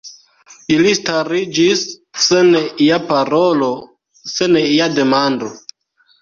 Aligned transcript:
Ili 0.75 0.93
stariĝis 0.99 1.83
sen 2.27 2.49
ia 2.87 2.97
parolo, 3.11 3.69
sen 4.33 4.59
ia 4.63 4.89
demando. 4.97 5.53